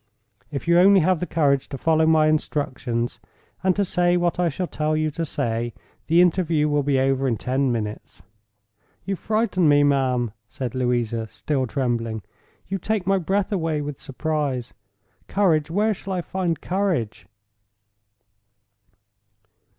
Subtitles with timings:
[0.49, 3.19] If you only have the courage to follow my instructions,
[3.63, 5.75] and to say what I shall tell you to say,
[6.07, 8.23] the interview will be over in ten minutes."
[9.05, 12.23] "You frighten me, ma'am," said Louisa, still trembling.
[12.67, 14.73] "You take my breath away with surprise.
[15.27, 15.69] Courage!
[15.69, 17.27] Where shall I find courage?"